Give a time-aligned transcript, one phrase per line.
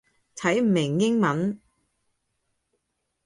[0.35, 1.61] 睇唔明英文